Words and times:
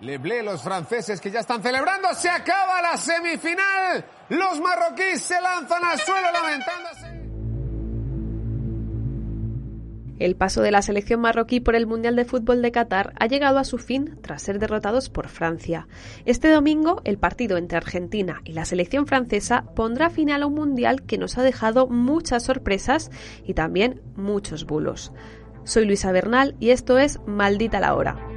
Leblé, 0.00 0.42
los 0.42 0.62
franceses 0.62 1.20
que 1.20 1.30
ya 1.30 1.40
están 1.40 1.62
celebrando, 1.62 2.14
se 2.14 2.30
acaba 2.30 2.80
la 2.80 2.96
semifinal. 2.96 4.04
Los 4.30 4.58
marroquíes 4.60 5.20
se 5.20 5.38
lanzan 5.40 5.84
al 5.84 5.98
suelo 5.98 6.26
lamentándose. 6.32 7.20
El 10.18 10.36
paso 10.36 10.60
de 10.60 10.70
la 10.70 10.82
selección 10.82 11.20
marroquí 11.20 11.60
por 11.60 11.74
el 11.74 11.86
Mundial 11.86 12.14
de 12.14 12.26
Fútbol 12.26 12.60
de 12.60 12.72
Qatar 12.72 13.14
ha 13.18 13.26
llegado 13.26 13.58
a 13.58 13.64
su 13.64 13.78
fin 13.78 14.18
tras 14.20 14.42
ser 14.42 14.58
derrotados 14.58 15.08
por 15.08 15.28
Francia. 15.28 15.88
Este 16.26 16.50
domingo, 16.50 17.00
el 17.04 17.18
partido 17.18 17.56
entre 17.56 17.78
Argentina 17.78 18.42
y 18.44 18.52
la 18.52 18.66
selección 18.66 19.06
francesa 19.06 19.64
pondrá 19.74 20.10
final 20.10 20.42
a 20.42 20.46
un 20.46 20.54
Mundial 20.54 21.02
que 21.02 21.16
nos 21.16 21.38
ha 21.38 21.42
dejado 21.42 21.88
muchas 21.88 22.42
sorpresas 22.42 23.10
y 23.44 23.54
también 23.54 24.02
muchos 24.14 24.66
bulos. 24.66 25.12
Soy 25.64 25.86
Luisa 25.86 26.12
Bernal 26.12 26.54
y 26.60 26.70
esto 26.70 26.98
es 26.98 27.18
Maldita 27.26 27.80
la 27.80 27.94
Hora. 27.94 28.29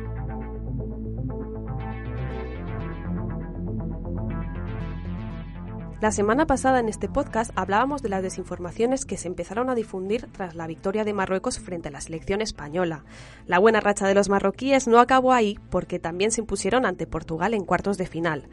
La 6.04 6.12
semana 6.12 6.46
pasada 6.46 6.82
en 6.82 6.90
este 6.90 7.08
podcast 7.08 7.52
hablábamos 7.56 8.02
de 8.02 8.10
las 8.10 8.22
desinformaciones 8.22 9.06
que 9.06 9.16
se 9.16 9.30
empezaron 9.30 9.70
a 9.70 9.74
difundir 9.74 10.28
tras 10.34 10.54
la 10.54 10.68
victoria 10.68 11.06
de 11.06 11.14
Marruecos 11.14 11.60
frente 11.60 11.88
a 11.88 11.92
la 11.92 12.02
selección 12.02 12.42
española. 12.42 13.06
La 13.48 13.58
buena 13.58 13.80
racha 13.80 14.06
de 14.06 14.14
los 14.14 14.28
marroquíes 14.28 14.86
no 14.86 15.00
acabó 15.00 15.32
ahí 15.32 15.58
porque 15.70 16.00
también 16.00 16.32
se 16.32 16.42
impusieron 16.42 16.86
ante 16.86 17.08
Portugal 17.08 17.54
en 17.54 17.64
cuartos 17.64 17.98
de 17.98 18.06
final. 18.06 18.50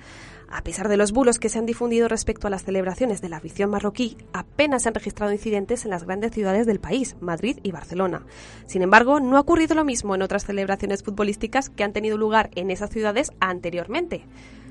A 0.48 0.62
pesar 0.62 0.88
de 0.88 0.96
los 0.96 1.10
bulos 1.10 1.40
que 1.40 1.48
se 1.48 1.58
han 1.58 1.66
difundido 1.66 2.06
respecto 2.06 2.46
a 2.46 2.50
las 2.50 2.62
celebraciones 2.62 3.20
de 3.20 3.30
la 3.30 3.38
afición 3.38 3.70
marroquí, 3.70 4.16
apenas 4.32 4.84
se 4.84 4.90
han 4.90 4.94
registrado 4.94 5.32
incidentes 5.32 5.84
en 5.84 5.90
las 5.90 6.04
grandes 6.04 6.30
ciudades 6.30 6.66
del 6.66 6.78
país, 6.78 7.16
Madrid 7.18 7.58
y 7.64 7.72
Barcelona. 7.72 8.26
Sin 8.66 8.82
embargo, 8.82 9.18
no 9.18 9.36
ha 9.36 9.40
ocurrido 9.40 9.74
lo 9.74 9.84
mismo 9.84 10.14
en 10.14 10.22
otras 10.22 10.44
celebraciones 10.44 11.02
futbolísticas 11.02 11.68
que 11.68 11.82
han 11.82 11.92
tenido 11.92 12.16
lugar 12.16 12.50
en 12.54 12.70
esas 12.70 12.90
ciudades 12.90 13.32
anteriormente. 13.40 14.24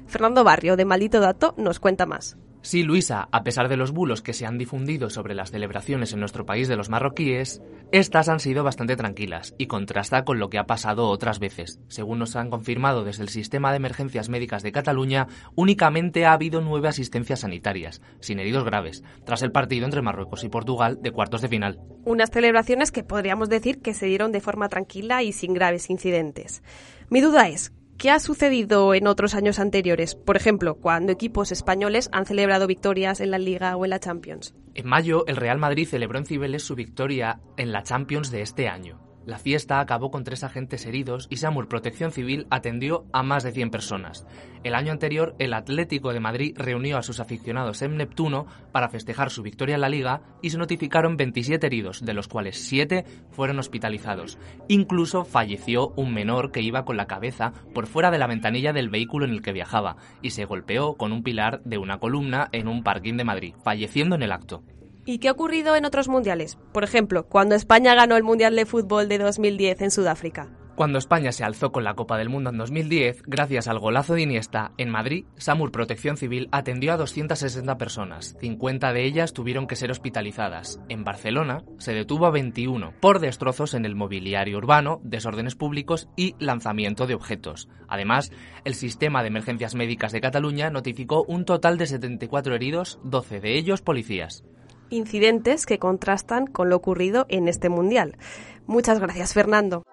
Fernando 0.07 0.45
Barrio, 0.45 0.77
de 0.77 0.85
Maldito 0.85 1.19
Dato, 1.19 1.53
nos 1.57 1.81
cuenta 1.81 2.05
más. 2.05 2.37
Sí, 2.61 2.83
Luisa, 2.83 3.29
a 3.31 3.43
pesar 3.43 3.69
de 3.69 3.77
los 3.77 3.91
bulos 3.91 4.21
que 4.21 4.33
se 4.33 4.45
han 4.45 4.57
difundido 4.57 5.09
sobre 5.09 5.33
las 5.33 5.51
celebraciones 5.51 6.11
en 6.11 6.19
nuestro 6.19 6.45
país 6.45 6.67
de 6.67 6.75
los 6.75 6.89
marroquíes, 6.89 7.61
estas 7.93 8.27
han 8.27 8.41
sido 8.41 8.65
bastante 8.65 8.97
tranquilas 8.97 9.55
y 9.57 9.67
contrasta 9.67 10.25
con 10.25 10.39
lo 10.39 10.49
que 10.49 10.59
ha 10.59 10.65
pasado 10.65 11.07
otras 11.07 11.39
veces. 11.39 11.79
Según 11.87 12.19
nos 12.19 12.35
han 12.35 12.49
confirmado 12.49 13.05
desde 13.05 13.23
el 13.23 13.29
Sistema 13.29 13.71
de 13.71 13.77
Emergencias 13.77 14.27
Médicas 14.27 14.61
de 14.61 14.73
Cataluña, 14.73 15.27
únicamente 15.55 16.25
ha 16.25 16.33
habido 16.33 16.59
nueve 16.59 16.89
asistencias 16.89 17.39
sanitarias, 17.39 18.01
sin 18.19 18.39
heridos 18.39 18.65
graves, 18.65 19.03
tras 19.23 19.41
el 19.41 19.53
partido 19.53 19.85
entre 19.85 20.01
Marruecos 20.01 20.43
y 20.43 20.49
Portugal 20.49 20.99
de 21.01 21.11
cuartos 21.11 21.41
de 21.41 21.47
final. 21.47 21.79
Unas 22.03 22.29
celebraciones 22.29 22.91
que 22.91 23.03
podríamos 23.03 23.47
decir 23.47 23.81
que 23.81 23.93
se 23.93 24.07
dieron 24.07 24.33
de 24.33 24.41
forma 24.41 24.67
tranquila 24.67 25.23
y 25.23 25.31
sin 25.31 25.53
graves 25.53 25.89
incidentes. 25.89 26.61
Mi 27.09 27.21
duda 27.21 27.47
es, 27.47 27.71
¿Qué 27.99 28.11
ha 28.11 28.19
sucedido 28.19 28.93
en 28.93 29.07
otros 29.07 29.35
años 29.35 29.59
anteriores? 29.59 30.15
Por 30.15 30.37
ejemplo, 30.37 30.75
cuando 30.75 31.11
equipos 31.11 31.51
españoles 31.51 32.09
han 32.13 32.25
celebrado 32.25 32.65
victorias 32.65 33.19
en 33.19 33.29
la 33.29 33.37
Liga 33.37 33.75
o 33.75 33.83
en 33.83 33.89
la 33.89 33.99
Champions. 33.99 34.55
En 34.73 34.87
mayo, 34.87 35.25
el 35.27 35.35
Real 35.35 35.57
Madrid 35.57 35.85
celebró 35.85 36.17
en 36.17 36.25
Cibeles 36.25 36.63
su 36.63 36.75
victoria 36.75 37.41
en 37.57 37.73
la 37.73 37.83
Champions 37.83 38.31
de 38.31 38.41
este 38.41 38.69
año. 38.69 39.08
La 39.25 39.37
fiesta 39.37 39.79
acabó 39.79 40.09
con 40.11 40.23
tres 40.23 40.43
agentes 40.43 40.85
heridos 40.85 41.27
y 41.29 41.37
Samur 41.37 41.67
Protección 41.67 42.11
Civil 42.11 42.47
atendió 42.49 43.05
a 43.11 43.21
más 43.21 43.43
de 43.43 43.51
100 43.51 43.69
personas. 43.69 44.25
El 44.63 44.75
año 44.75 44.91
anterior, 44.91 45.35
el 45.39 45.53
Atlético 45.53 46.13
de 46.13 46.19
Madrid 46.19 46.55
reunió 46.57 46.97
a 46.97 47.03
sus 47.03 47.19
aficionados 47.19 47.81
en 47.81 47.97
Neptuno 47.97 48.47
para 48.71 48.89
festejar 48.89 49.29
su 49.29 49.43
victoria 49.43 49.75
en 49.75 49.81
la 49.81 49.89
Liga 49.89 50.21
y 50.41 50.49
se 50.49 50.57
notificaron 50.57 51.17
27 51.17 51.67
heridos, 51.67 52.03
de 52.03 52.13
los 52.13 52.27
cuales 52.27 52.57
7 52.67 53.05
fueron 53.31 53.59
hospitalizados. 53.59 54.37
Incluso 54.67 55.25
falleció 55.25 55.89
un 55.95 56.13
menor 56.13 56.51
que 56.51 56.61
iba 56.61 56.85
con 56.85 56.97
la 56.97 57.07
cabeza 57.07 57.53
por 57.73 57.87
fuera 57.87 58.11
de 58.11 58.19
la 58.19 58.27
ventanilla 58.27 58.73
del 58.73 58.89
vehículo 58.89 59.25
en 59.25 59.31
el 59.31 59.41
que 59.41 59.53
viajaba 59.53 59.97
y 60.21 60.31
se 60.31 60.45
golpeó 60.45 60.95
con 60.95 61.11
un 61.11 61.23
pilar 61.23 61.61
de 61.63 61.77
una 61.77 61.99
columna 61.99 62.49
en 62.51 62.67
un 62.67 62.83
parking 62.83 63.17
de 63.17 63.25
Madrid, 63.25 63.55
falleciendo 63.63 64.15
en 64.15 64.23
el 64.23 64.31
acto. 64.31 64.63
¿Y 65.05 65.19
qué 65.19 65.29
ha 65.29 65.31
ocurrido 65.31 65.75
en 65.75 65.85
otros 65.85 66.07
mundiales? 66.07 66.57
Por 66.71 66.83
ejemplo, 66.83 67.25
cuando 67.25 67.55
España 67.55 67.95
ganó 67.95 68.15
el 68.15 68.23
Mundial 68.23 68.55
de 68.55 68.65
Fútbol 68.65 69.07
de 69.07 69.17
2010 69.17 69.81
en 69.81 69.91
Sudáfrica. 69.91 70.49
Cuando 70.79 70.97
España 70.97 71.33
se 71.33 71.43
alzó 71.43 71.73
con 71.73 71.83
la 71.83 71.95
Copa 71.95 72.17
del 72.17 72.29
Mundo 72.29 72.51
en 72.51 72.57
2010, 72.57 73.23
gracias 73.27 73.67
al 73.67 73.79
golazo 73.79 74.13
de 74.13 74.21
Iniesta, 74.21 74.71
en 74.77 74.89
Madrid, 74.89 75.25
SAMUR 75.35 75.73
Protección 75.73 76.15
Civil 76.15 76.47
atendió 76.53 76.93
a 76.93 76.95
260 76.95 77.77
personas, 77.77 78.37
50 78.39 78.93
de 78.93 79.03
ellas 79.03 79.33
tuvieron 79.33 79.67
que 79.67 79.75
ser 79.75 79.91
hospitalizadas. 79.91 80.79
En 80.87 81.03
Barcelona 81.03 81.65
se 81.79 81.93
detuvo 81.93 82.27
a 82.27 82.31
21 82.31 82.93
por 83.01 83.19
destrozos 83.19 83.73
en 83.73 83.83
el 83.83 83.97
mobiliario 83.97 84.57
urbano, 84.57 85.01
desórdenes 85.03 85.55
públicos 85.55 86.07
y 86.15 86.35
lanzamiento 86.39 87.07
de 87.07 87.15
objetos. 87.15 87.67
Además, 87.89 88.31
el 88.63 88.73
Sistema 88.73 89.21
de 89.21 89.27
Emergencias 89.27 89.75
Médicas 89.75 90.13
de 90.13 90.21
Cataluña 90.21 90.69
notificó 90.69 91.25
un 91.27 91.43
total 91.43 91.77
de 91.77 91.87
74 91.87 92.55
heridos, 92.55 93.01
12 93.03 93.41
de 93.41 93.57
ellos 93.57 93.81
policías 93.81 94.45
incidentes 94.89 95.65
que 95.65 95.79
contrastan 95.79 96.47
con 96.47 96.69
lo 96.69 96.75
ocurrido 96.75 97.25
en 97.29 97.47
este 97.47 97.69
Mundial. 97.69 98.17
Muchas 98.65 98.99
gracias, 98.99 99.33
Fernando. 99.33 99.83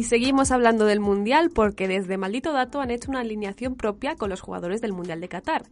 Y 0.00 0.04
seguimos 0.04 0.50
hablando 0.50 0.86
del 0.86 0.98
Mundial 0.98 1.50
porque 1.50 1.86
desde 1.86 2.16
Maldito 2.16 2.54
Dato 2.54 2.80
han 2.80 2.90
hecho 2.90 3.10
una 3.10 3.20
alineación 3.20 3.74
propia 3.74 4.16
con 4.16 4.30
los 4.30 4.40
jugadores 4.40 4.80
del 4.80 4.94
Mundial 4.94 5.20
de 5.20 5.28
Qatar. 5.28 5.64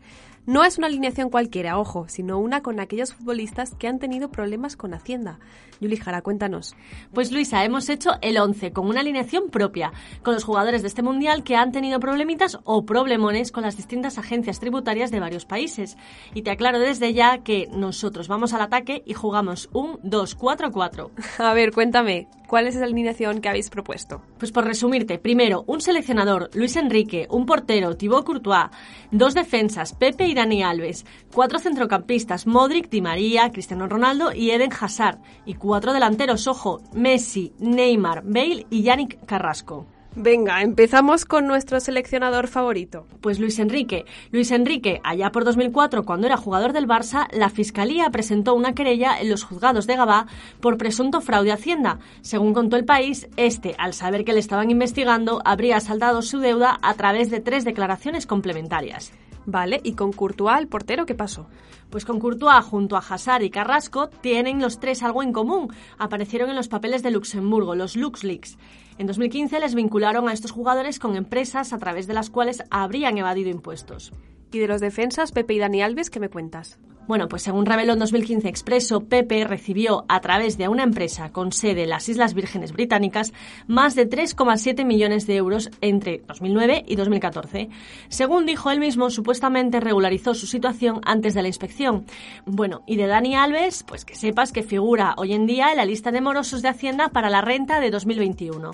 No 0.45 0.65
es 0.65 0.77
una 0.77 0.87
alineación 0.87 1.31
cualquiera, 1.31 1.79
ojo, 1.79 2.09
sino 2.09 2.39
una 2.39 2.63
con 2.63 2.79
aquellos 2.79 3.15
futbolistas 3.15 3.75
que 3.75 3.89
han 3.89 3.99
tenido 3.99 4.31
problemas 4.31 4.77
con 4.77 4.93
Hacienda. 4.93 5.39
Yuli 5.81 5.97
Jara, 5.97 6.21
cuéntanos. 6.21 6.77
Pues 7.15 7.33
Luisa, 7.33 7.65
hemos 7.65 7.89
hecho 7.89 8.11
el 8.21 8.37
11 8.37 8.73
con 8.73 8.87
una 8.87 9.01
alineación 9.01 9.49
propia, 9.49 9.93
con 10.23 10.35
los 10.35 10.45
jugadores 10.45 10.83
de 10.83 10.89
este 10.89 11.03
Mundial 11.03 11.43
que 11.43 11.57
han 11.57 11.73
tenido 11.73 11.99
problemitas 11.99 12.59
o 12.65 12.85
problemones 12.85 13.51
con 13.51 13.63
las 13.63 13.79
distintas 13.79 14.19
agencias 14.19 14.61
tributarias 14.61 15.11
de 15.11 15.21
varios 15.21 15.47
países. 15.47 15.97
Y 16.35 16.43
te 16.43 16.51
aclaro 16.51 16.79
desde 16.79 17.15
ya 17.15 17.39
que 17.39 17.67
nosotros 17.73 18.29
vamos 18.29 18.53
al 18.53 18.61
ataque 18.61 19.03
y 19.07 19.15
jugamos 19.15 19.71
un 19.73 19.99
2-4-4. 20.03 21.11
A 21.39 21.55
ver, 21.55 21.73
cuéntame, 21.73 22.29
¿cuál 22.47 22.67
es 22.67 22.75
la 22.75 22.85
alineación 22.85 23.41
que 23.41 23.49
habéis 23.49 23.71
propuesto? 23.71 24.18
Pues 24.39 24.53
por 24.53 24.65
resumirte, 24.65 25.19
primero, 25.19 25.65
un 25.67 25.81
seleccionador, 25.81 26.51
Luis 26.55 26.77
Enrique, 26.77 27.27
un 27.31 27.45
portero, 27.45 27.97
Thibaut 27.97 28.25
Courtois, 28.25 28.71
dos 29.11 29.35
defensas, 29.35 29.95
Pepe 29.95 30.27
y 30.27 30.35
Dani 30.35 30.63
Alves, 30.63 31.05
cuatro 31.35 31.59
centrocampistas, 31.59 32.47
Modric, 32.47 32.89
Di 32.89 33.01
María, 33.01 33.51
Cristiano 33.51 33.89
Ronaldo 33.89 34.33
y 34.33 34.51
Eden 34.51 34.71
Hazard, 34.79 35.19
y 35.45 35.55
cuatro 35.55 35.93
delanteros, 35.93 36.47
ojo, 36.47 36.81
Messi, 36.93 37.53
Neymar, 37.59 38.23
Bale 38.25 38.67
y 38.71 38.83
Yannick 38.83 39.25
Carrasco. 39.27 39.87
Venga, 40.21 40.63
empezamos 40.63 41.25
con 41.25 41.47
nuestro 41.47 41.79
seleccionador 41.79 42.49
favorito. 42.49 43.07
Pues 43.21 43.39
Luis 43.39 43.61
Enrique. 43.61 44.05
Luis 44.33 44.51
Enrique, 44.51 45.01
allá 45.05 45.31
por 45.31 45.45
2004, 45.45 46.05
cuando 46.05 46.27
era 46.27 46.37
jugador 46.37 46.73
del 46.73 46.89
Barça, 46.89 47.29
la 47.31 47.51
Fiscalía 47.51 48.11
presentó 48.11 48.55
una 48.55 48.75
querella 48.75 49.21
en 49.21 49.31
los 49.31 49.45
juzgados 49.45 49.87
de 49.87 49.95
Gabá 49.95 50.27
por 50.59 50.77
presunto 50.77 51.21
fraude 51.21 51.53
a 51.53 51.55
Hacienda. 51.55 52.01
Según 52.21 52.53
contó 52.53 52.75
el 52.75 52.85
país, 52.85 53.29
este, 53.37 53.77
al 53.79 53.95
saber 53.95 54.25
que 54.25 54.33
le 54.33 54.41
estaban 54.41 54.73
investigando, 54.73 55.41
habría 55.45 55.79
saldado 55.79 56.21
su 56.23 56.41
deuda 56.41 56.81
a 56.83 56.95
través 56.95 57.31
de 57.31 57.39
tres 57.39 57.65
declaraciones 57.65 58.27
complementarias. 58.27 59.13
Vale, 59.47 59.81
¿y 59.85 59.93
con 59.93 60.13
Courtois, 60.13 60.59
el 60.59 60.67
portero, 60.67 61.07
qué 61.07 61.15
pasó? 61.15 61.47
Pues 61.91 62.05
con 62.05 62.19
Courtois 62.19 62.65
junto 62.65 62.97
a 62.97 63.05
Hazard 63.09 63.45
y 63.45 63.51
Carrasco 63.51 64.09
tienen 64.09 64.61
los 64.61 64.81
tres 64.81 65.05
algo 65.05 65.23
en 65.23 65.33
común. 65.33 65.73
Aparecieron 65.97 66.51
en 66.51 66.57
los 66.57 66.67
papeles 66.67 67.05
de 67.05 67.13
Luxemburgo, 67.13 67.77
los 67.77 67.95
LuxLeaks. 67.95 68.59
En 68.99 69.07
2015 69.07 69.61
les 69.61 69.77
vincularon 69.77 70.29
a 70.29 70.33
estos 70.33 70.51
jugadores 70.51 70.99
con 70.99 71.15
empresas 71.15 71.73
a 71.73 71.79
través 71.79 72.09
de 72.09 72.15
las 72.15 72.31
cuales 72.31 72.65
habrían 72.69 73.17
evadido 73.17 73.49
impuestos. 73.49 74.13
¿Y 74.51 74.59
de 74.59 74.67
los 74.67 74.81
defensas, 74.81 75.31
Pepe 75.31 75.55
y 75.55 75.59
Dani 75.61 75.83
Alves, 75.83 76.11
qué 76.11 76.19
me 76.19 76.29
cuentas? 76.29 76.81
Bueno, 77.09 77.27
pues 77.27 77.41
según 77.41 77.65
reveló 77.65 77.95
en 77.95 78.01
2015 78.01 78.49
Expreso, 78.49 79.01
Pepe 79.01 79.43
recibió 79.45 80.05
a 80.09 80.21
través 80.21 80.59
de 80.59 80.69
una 80.69 80.83
empresa 80.83 81.33
con 81.33 81.53
sede 81.53 81.85
en 81.85 81.89
las 81.89 82.07
Islas 82.11 82.35
Vírgenes 82.35 82.75
Británicas 82.75 83.33
más 83.67 83.95
de 83.95 84.07
3,7 84.07 84.85
millones 84.85 85.27
de 85.27 85.37
euros 85.37 85.71
entre 85.81 86.23
2009 86.29 86.85
y 86.87 86.97
2014. 86.97 87.71
Según 88.11 88.45
dijo 88.45 88.71
él 88.71 88.79
mismo, 88.79 89.09
supuestamente 89.09 89.81
regularizó 89.81 90.35
su 90.35 90.47
situación 90.47 91.01
antes 91.03 91.33
de 91.33 91.41
la 91.41 91.49
inspección. 91.49 92.05
Bueno, 92.45 92.83
y 92.87 92.97
de 92.97 93.07
Dani 93.07 93.37
Alves, 93.37 93.85
pues 93.85 94.05
que 94.05 94.15
sepas 94.15 94.53
que 94.53 94.63
figura 94.63 95.15
hoy 95.17 95.33
en 95.33 95.47
día 95.47 95.71
en 95.71 95.79
la 95.79 95.87
lista 95.87 96.13
de 96.13 96.21
morosos 96.21 96.61
de 96.61 96.69
Hacienda 96.69 97.09
para 97.09 97.31
la 97.31 97.41
renta 97.41 97.81
de 97.81 97.91
2021 97.91 98.73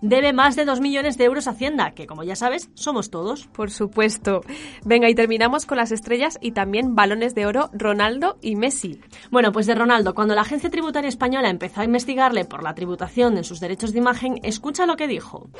debe 0.00 0.32
más 0.32 0.56
de 0.56 0.64
2 0.64 0.80
millones 0.80 1.18
de 1.18 1.24
euros 1.24 1.46
a 1.46 1.50
Hacienda, 1.50 1.92
que 1.92 2.06
como 2.06 2.24
ya 2.24 2.36
sabes, 2.36 2.70
somos 2.74 3.10
todos. 3.10 3.46
Por 3.48 3.70
supuesto. 3.70 4.42
Venga, 4.84 5.08
y 5.08 5.14
terminamos 5.14 5.66
con 5.66 5.78
las 5.78 5.92
estrellas 5.92 6.38
y 6.40 6.52
también 6.52 6.94
balones 6.94 7.34
de 7.34 7.46
oro 7.46 7.70
Ronaldo 7.72 8.38
y 8.40 8.56
Messi. 8.56 9.00
Bueno, 9.30 9.52
pues 9.52 9.66
de 9.66 9.74
Ronaldo, 9.74 10.14
cuando 10.14 10.34
la 10.34 10.42
Agencia 10.42 10.70
Tributaria 10.70 11.08
Española 11.08 11.50
empezó 11.50 11.80
a 11.80 11.84
investigarle 11.84 12.44
por 12.44 12.62
la 12.62 12.74
tributación 12.74 13.34
de 13.34 13.44
sus 13.44 13.60
derechos 13.60 13.92
de 13.92 13.98
imagen, 13.98 14.40
escucha 14.42 14.86
lo 14.86 14.96
que 14.96 15.08
dijo. 15.08 15.50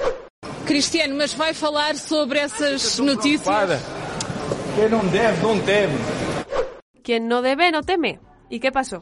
Cristiano, 0.65 1.15
mas 1.17 1.35
vai 1.37 1.55
falar 1.55 1.97
sobre 1.97 2.43
esas 2.43 3.01
noticias? 3.01 3.83
Quien 4.77 4.91
no 4.91 5.03
debe, 5.03 5.33
no 5.43 5.61
teme. 5.65 5.95
Quien 7.03 7.29
no 7.29 7.43
debe, 7.43 7.71
no 7.73 7.83
teme. 7.83 8.21
¿Y 8.51 8.61
qué 8.61 8.71
pasó? 8.71 9.01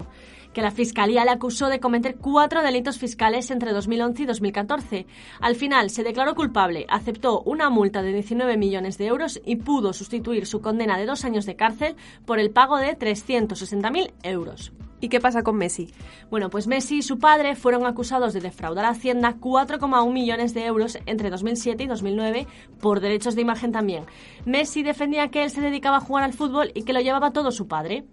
Que 0.56 0.62
la 0.62 0.70
Fiscalía 0.70 1.26
le 1.26 1.32
acusó 1.32 1.68
de 1.68 1.80
cometer 1.80 2.16
cuatro 2.16 2.62
delitos 2.62 2.96
fiscales 2.96 3.50
entre 3.50 3.74
2011 3.74 4.22
y 4.22 4.24
2014. 4.24 5.06
Al 5.38 5.54
final 5.54 5.90
se 5.90 6.02
declaró 6.02 6.34
culpable, 6.34 6.86
aceptó 6.88 7.42
una 7.42 7.68
multa 7.68 8.00
de 8.00 8.14
19 8.14 8.56
millones 8.56 8.96
de 8.96 9.04
euros 9.04 9.38
y 9.44 9.56
pudo 9.56 9.92
sustituir 9.92 10.46
su 10.46 10.62
condena 10.62 10.96
de 10.96 11.04
dos 11.04 11.26
años 11.26 11.44
de 11.44 11.56
cárcel 11.56 11.94
por 12.24 12.38
el 12.38 12.52
pago 12.52 12.78
de 12.78 12.98
360.000 12.98 14.14
euros. 14.22 14.72
¿Y 14.98 15.10
qué 15.10 15.20
pasa 15.20 15.42
con 15.42 15.56
Messi? 15.56 15.92
Bueno, 16.30 16.48
pues 16.48 16.66
Messi 16.66 16.96
y 16.96 17.02
su 17.02 17.18
padre 17.18 17.54
fueron 17.54 17.84
acusados 17.84 18.32
de 18.32 18.40
defraudar 18.40 18.86
a 18.86 18.92
Hacienda 18.92 19.36
4,1 19.38 20.10
millones 20.10 20.54
de 20.54 20.64
euros 20.64 20.98
entre 21.04 21.28
2007 21.28 21.84
y 21.84 21.86
2009 21.86 22.46
por 22.80 23.00
derechos 23.00 23.34
de 23.34 23.42
imagen 23.42 23.72
también. 23.72 24.06
Messi 24.46 24.82
defendía 24.82 25.28
que 25.28 25.44
él 25.44 25.50
se 25.50 25.60
dedicaba 25.60 25.98
a 25.98 26.00
jugar 26.00 26.24
al 26.24 26.32
fútbol 26.32 26.72
y 26.72 26.84
que 26.84 26.94
lo 26.94 27.00
llevaba 27.00 27.34
todo 27.34 27.50
su 27.50 27.68
padre. 27.68 28.06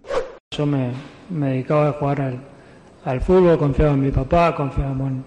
Yo 0.56 0.66
me, 0.66 0.92
dedicaba 1.30 1.88
a 1.88 1.92
jugar 1.92 2.38
al, 3.04 3.20
fútbol, 3.20 3.58
confiaba 3.58 3.92
en 3.92 4.00
mi 4.00 4.10
papá, 4.10 4.54
confiaba 4.54 4.92
en, 4.92 5.24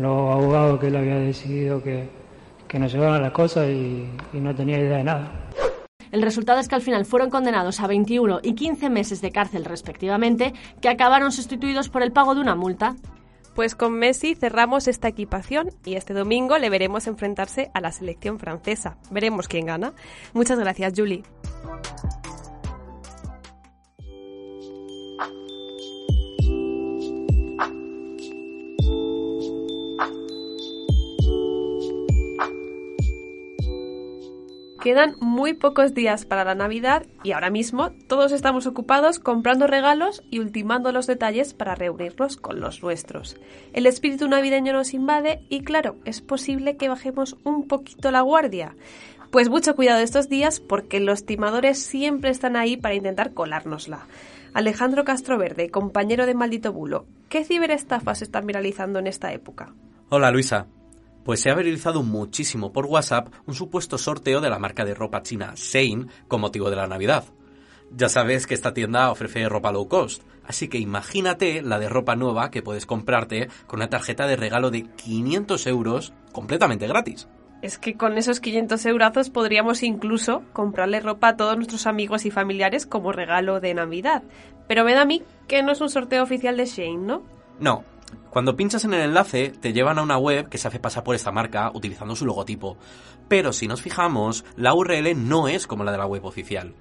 los 0.00 0.32
abogados 0.32 0.78
que 0.78 0.86
él 0.86 0.96
había 0.96 1.16
decidido 1.16 1.82
que, 1.82 2.08
que 2.68 2.78
nos 2.78 2.92
llevaban 2.92 3.20
las 3.20 3.32
cosas 3.32 3.68
y, 3.68 4.06
y 4.32 4.38
no 4.38 4.54
tenía 4.54 4.78
idea 4.78 4.98
de 4.98 5.04
nada. 5.04 5.32
El 6.12 6.22
resultado 6.22 6.60
es 6.60 6.68
que 6.68 6.76
al 6.76 6.82
final 6.82 7.04
fueron 7.04 7.30
condenados 7.30 7.80
a 7.80 7.88
21 7.88 8.40
y 8.42 8.54
15 8.54 8.90
meses 8.90 9.20
de 9.20 9.32
cárcel 9.32 9.64
respectivamente, 9.64 10.54
que 10.80 10.88
acabaron 10.88 11.32
sustituidos 11.32 11.88
por 11.88 12.02
el 12.02 12.12
pago 12.12 12.34
de 12.34 12.40
una 12.40 12.54
multa. 12.54 12.94
Pues 13.54 13.74
con 13.74 13.94
Messi 13.94 14.36
cerramos 14.36 14.86
esta 14.86 15.08
equipación 15.08 15.70
y 15.84 15.94
este 15.94 16.14
domingo 16.14 16.58
le 16.58 16.70
veremos 16.70 17.08
enfrentarse 17.08 17.70
a 17.74 17.80
la 17.80 17.90
selección 17.90 18.38
francesa. 18.38 18.96
Veremos 19.10 19.48
quién 19.48 19.66
gana. 19.66 19.92
Muchas 20.32 20.58
gracias, 20.58 20.92
Julie. 20.96 21.24
Quedan 34.82 35.16
muy 35.20 35.52
pocos 35.52 35.92
días 35.92 36.24
para 36.24 36.42
la 36.42 36.54
Navidad 36.54 37.04
y 37.22 37.32
ahora 37.32 37.50
mismo 37.50 37.90
todos 38.08 38.32
estamos 38.32 38.66
ocupados 38.66 39.18
comprando 39.18 39.66
regalos 39.66 40.22
y 40.30 40.38
ultimando 40.38 40.90
los 40.90 41.06
detalles 41.06 41.52
para 41.52 41.74
reunirnos 41.74 42.38
con 42.38 42.60
los 42.60 42.82
nuestros. 42.82 43.36
El 43.74 43.84
espíritu 43.84 44.26
navideño 44.26 44.72
nos 44.72 44.94
invade 44.94 45.44
y 45.50 45.64
claro, 45.64 45.96
es 46.06 46.22
posible 46.22 46.78
que 46.78 46.88
bajemos 46.88 47.36
un 47.44 47.68
poquito 47.68 48.10
la 48.10 48.22
guardia. 48.22 48.74
Pues 49.30 49.50
mucho 49.50 49.76
cuidado 49.76 50.00
estos 50.00 50.30
días 50.30 50.60
porque 50.60 50.98
los 50.98 51.26
timadores 51.26 51.78
siempre 51.78 52.30
están 52.30 52.56
ahí 52.56 52.78
para 52.78 52.94
intentar 52.94 53.34
colárnosla. 53.34 54.06
Alejandro 54.54 55.04
Castroverde, 55.04 55.68
compañero 55.70 56.24
de 56.24 56.34
Maldito 56.34 56.72
Bulo, 56.72 57.04
¿qué 57.28 57.44
ciberestafas 57.44 58.22
están 58.22 58.46
viralizando 58.46 58.98
en 58.98 59.08
esta 59.08 59.30
época? 59.34 59.74
Hola 60.08 60.30
Luisa, 60.30 60.66
pues 61.24 61.40
se 61.40 61.50
ha 61.50 61.54
viralizado 61.54 62.02
muchísimo 62.02 62.72
por 62.72 62.86
WhatsApp 62.86 63.32
un 63.46 63.54
supuesto 63.54 63.98
sorteo 63.98 64.40
de 64.40 64.50
la 64.50 64.58
marca 64.58 64.84
de 64.84 64.94
ropa 64.94 65.22
china 65.22 65.52
Shein 65.54 66.08
con 66.28 66.40
motivo 66.40 66.70
de 66.70 66.76
la 66.76 66.86
Navidad. 66.86 67.24
Ya 67.92 68.08
sabes 68.08 68.46
que 68.46 68.54
esta 68.54 68.72
tienda 68.72 69.10
ofrece 69.10 69.48
ropa 69.48 69.72
low 69.72 69.88
cost, 69.88 70.22
así 70.44 70.68
que 70.68 70.78
imagínate 70.78 71.60
la 71.62 71.78
de 71.78 71.88
ropa 71.88 72.14
nueva 72.14 72.50
que 72.50 72.62
puedes 72.62 72.86
comprarte 72.86 73.48
con 73.66 73.80
una 73.80 73.90
tarjeta 73.90 74.26
de 74.26 74.36
regalo 74.36 74.70
de 74.70 74.84
500 74.84 75.66
euros 75.66 76.12
completamente 76.32 76.86
gratis. 76.86 77.28
Es 77.62 77.78
que 77.78 77.94
con 77.94 78.16
esos 78.16 78.40
500 78.40 78.86
euros 78.86 79.30
podríamos 79.30 79.82
incluso 79.82 80.42
comprarle 80.52 81.00
ropa 81.00 81.28
a 81.28 81.36
todos 81.36 81.56
nuestros 81.56 81.86
amigos 81.86 82.24
y 82.24 82.30
familiares 82.30 82.86
como 82.86 83.12
regalo 83.12 83.60
de 83.60 83.74
Navidad. 83.74 84.22
Pero 84.66 84.84
me 84.84 84.94
da 84.94 85.02
a 85.02 85.04
mí 85.04 85.22
que 85.46 85.62
no 85.62 85.72
es 85.72 85.80
un 85.80 85.90
sorteo 85.90 86.22
oficial 86.22 86.56
de 86.56 86.64
Shein, 86.64 87.06
¿no? 87.06 87.22
No, 87.58 87.84
cuando 88.30 88.56
pinchas 88.56 88.84
en 88.84 88.94
el 88.94 89.02
enlace, 89.02 89.50
te 89.50 89.72
llevan 89.72 89.98
a 89.98 90.02
una 90.02 90.16
web 90.16 90.48
que 90.48 90.58
se 90.58 90.68
hace 90.68 90.78
pasar 90.78 91.02
por 91.02 91.16
esta 91.16 91.32
marca 91.32 91.70
utilizando 91.74 92.14
su 92.14 92.24
logotipo. 92.24 92.76
Pero 93.28 93.52
si 93.52 93.66
nos 93.66 93.82
fijamos, 93.82 94.44
la 94.56 94.72
URL 94.72 95.28
no 95.28 95.48
es 95.48 95.66
como 95.66 95.82
la 95.82 95.92
de 95.92 95.98
la 95.98 96.06
web 96.06 96.24
oficial. 96.24 96.74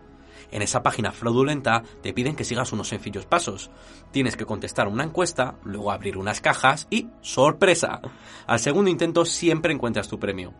En 0.52 0.62
esa 0.62 0.82
página 0.84 1.12
fraudulenta 1.12 1.84
te 2.02 2.14
piden 2.14 2.36
que 2.36 2.44
sigas 2.44 2.72
unos 2.72 2.88
sencillos 2.88 3.26
pasos. 3.26 3.70
Tienes 4.12 4.36
que 4.36 4.46
contestar 4.46 4.88
una 4.88 5.04
encuesta, 5.04 5.56
luego 5.64 5.92
abrir 5.92 6.18
unas 6.18 6.42
cajas 6.42 6.88
y 6.90 7.08
¡sorpresa! 7.22 8.02
Al 8.48 8.60
segundo 8.60 8.90
intento 8.90 9.26
siempre 9.26 9.74
encuentras 9.74 10.08
tu 10.08 10.20
premio. 10.20 10.54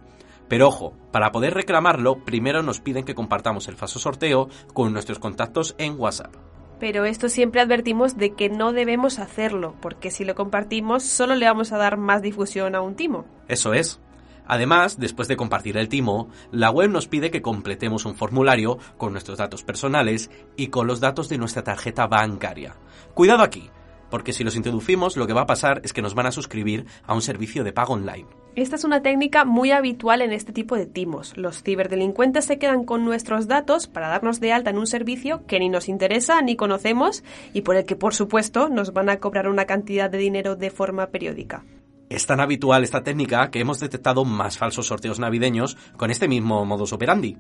Pero 0.48 0.68
ojo, 0.68 0.94
para 1.12 1.32
poder 1.32 1.54
reclamarlo, 1.54 2.24
primero 2.26 2.64
nos 2.64 2.82
piden 2.82 3.06
que 3.06 3.16
compartamos 3.16 3.68
el 3.68 3.76
falso 3.76 4.00
sorteo 4.00 4.50
con 4.74 4.92
nuestros 4.92 5.20
contactos 5.20 5.76
en 5.78 6.00
WhatsApp. 6.00 6.49
Pero 6.80 7.06
esto 7.06 7.30
siempre 7.30 7.62
advertimos 7.62 8.18
de 8.18 8.34
que 8.34 8.50
no 8.50 8.72
debemos 8.72 9.20
hacerlo, 9.20 9.76
porque 9.82 10.12
si 10.12 10.24
lo 10.24 10.36
compartimos 10.36 11.04
solo 11.04 11.36
le 11.36 11.46
vamos 11.46 11.72
a 11.72 11.78
dar 11.78 11.98
más 11.98 12.22
difusión 12.22 12.76
a 12.76 12.82
un 12.82 12.96
timo. 12.96 13.26
Eso 13.48 13.74
es. 13.74 14.00
Además, 14.46 14.98
después 14.98 15.28
de 15.28 15.38
compartir 15.38 15.78
el 15.78 15.90
timo, 15.90 16.30
la 16.52 16.72
web 16.72 16.90
nos 16.90 17.08
pide 17.08 17.30
que 17.30 17.44
completemos 17.44 18.06
un 18.06 18.16
formulario 18.16 18.80
con 18.98 19.12
nuestros 19.12 19.38
datos 19.38 19.64
personales 19.64 20.32
y 20.56 20.68
con 20.68 20.88
los 20.88 21.00
datos 21.00 21.30
de 21.30 21.38
nuestra 21.38 21.64
tarjeta 21.64 22.08
bancaria. 22.08 22.76
Cuidado 23.14 23.44
aquí, 23.44 23.70
porque 24.10 24.34
si 24.34 24.44
los 24.44 24.56
introducimos 24.56 25.18
lo 25.18 25.28
que 25.28 25.34
va 25.34 25.42
a 25.42 25.48
pasar 25.48 25.82
es 25.84 25.94
que 25.94 26.02
nos 26.02 26.16
van 26.16 26.26
a 26.26 26.32
suscribir 26.32 26.88
a 27.06 27.14
un 27.14 27.22
servicio 27.22 27.64
de 27.64 27.74
pago 27.74 27.94
online. 27.94 28.26
Esta 28.60 28.76
es 28.76 28.84
una 28.84 29.02
técnica 29.02 29.46
muy 29.46 29.72
habitual 29.72 30.22
en 30.22 30.34
este 30.34 30.52
tipo 30.52 30.76
de 30.76 30.86
timos. 30.86 31.38
Los 31.38 31.64
ciberdelincuentes 31.64 32.44
se 32.44 32.60
quedan 32.60 32.84
con 32.84 33.06
nuestros 33.06 33.48
datos 33.48 33.88
para 33.88 34.10
darnos 34.10 34.42
de 34.42 34.52
alta 34.52 34.70
en 34.70 34.78
un 34.78 34.86
servicio 34.86 35.46
que 35.48 35.60
ni 35.60 35.70
nos 35.70 35.88
interesa 35.88 36.42
ni 36.42 36.58
conocemos 36.58 37.24
y 37.54 37.62
por 37.62 37.78
el 37.78 37.86
que 37.86 37.96
por 37.96 38.14
supuesto 38.14 38.68
nos 38.68 38.92
van 38.92 39.08
a 39.08 39.22
cobrar 39.22 39.48
una 39.48 39.64
cantidad 39.64 40.10
de 40.10 40.18
dinero 40.18 40.58
de 40.58 40.72
forma 40.72 41.08
periódica. 41.08 41.64
Es 42.10 42.26
tan 42.26 42.42
habitual 42.42 42.84
esta 42.84 43.02
técnica 43.02 43.50
que 43.50 43.62
hemos 43.62 43.80
detectado 43.80 44.26
más 44.26 44.58
falsos 44.58 44.88
sorteos 44.88 45.20
navideños 45.20 45.78
con 45.96 46.12
este 46.12 46.28
mismo 46.28 46.66
modus 46.66 46.92
operandi. 46.92 47.38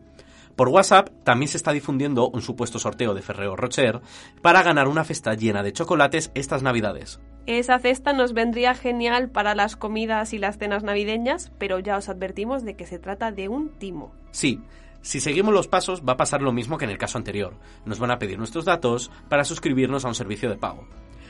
Por 0.55 0.69
WhatsApp 0.69 1.09
también 1.25 1.49
se 1.49 1.57
está 1.57 1.73
difundiendo 1.73 2.29
un 2.29 2.41
supuesto 2.41 2.79
sorteo 2.79 3.13
de 3.13 3.21
Ferrero 3.21 3.57
Rocher 3.57 3.99
para 4.41 4.63
ganar 4.63 4.87
una 4.87 5.03
cesta 5.03 5.33
llena 5.33 5.63
de 5.63 5.73
chocolates 5.73 6.31
estas 6.33 6.63
navidades. 6.63 7.19
Esa 7.49 7.79
cesta 7.79 8.13
nos 8.13 8.33
vendría 8.33 8.75
genial 8.75 9.31
para 9.31 9.55
las 9.55 9.75
comidas 9.75 10.33
y 10.33 10.37
las 10.37 10.59
cenas 10.59 10.83
navideñas, 10.83 11.51
pero 11.57 11.79
ya 11.79 11.97
os 11.97 12.07
advertimos 12.07 12.63
de 12.63 12.75
que 12.75 12.85
se 12.85 12.99
trata 12.99 13.31
de 13.31 13.49
un 13.49 13.69
timo. 13.69 14.11
Sí, 14.29 14.61
si 15.01 15.19
seguimos 15.19 15.51
los 15.51 15.67
pasos 15.67 16.03
va 16.07 16.13
a 16.13 16.17
pasar 16.17 16.43
lo 16.43 16.51
mismo 16.51 16.77
que 16.77 16.85
en 16.85 16.91
el 16.91 16.99
caso 16.99 17.17
anterior. 17.17 17.57
Nos 17.85 17.97
van 17.97 18.11
a 18.11 18.19
pedir 18.19 18.37
nuestros 18.37 18.65
datos 18.65 19.09
para 19.29 19.45
suscribirnos 19.45 20.05
a 20.05 20.09
un 20.09 20.13
servicio 20.13 20.47
de 20.47 20.57
pago. 20.57 20.87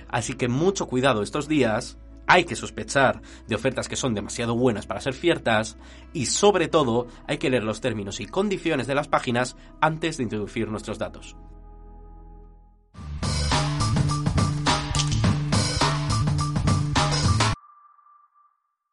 Así 0.10 0.34
que 0.34 0.50
mucho 0.50 0.88
cuidado 0.88 1.24
estos 1.24 1.48
días 1.48 1.98
hay 2.28 2.44
que 2.44 2.58
sospechar 2.58 3.22
de 3.48 3.56
ofertas 3.56 3.88
que 3.88 3.96
son 3.96 4.14
demasiado 4.14 4.58
buenas 4.58 4.88
para 4.88 5.00
ser 5.00 5.14
ciertas 5.14 5.78
y 6.12 6.26
sobre 6.26 6.68
todo 6.68 7.08
hay 7.28 7.38
que 7.38 7.50
leer 7.50 7.64
los 7.64 7.80
términos 7.80 8.20
y 8.20 8.26
condiciones 8.26 8.88
de 8.88 8.96
las 8.96 9.08
páginas 9.08 9.56
antes 9.80 10.18
de 10.18 10.24
introducir 10.24 10.68
nuestros 10.68 11.00
datos. 11.00 11.38